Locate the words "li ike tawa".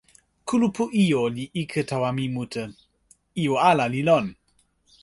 1.35-2.09